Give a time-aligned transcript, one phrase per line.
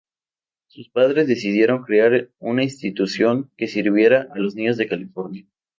[0.65, 5.45] Sus padres decidieron crear una institución que sirviera a "los niños de California".